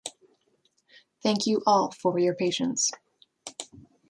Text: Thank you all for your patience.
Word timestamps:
Thank 1.21 1.45
you 1.45 1.61
all 1.67 1.91
for 1.91 2.17
your 2.17 2.33
patience. 2.33 2.89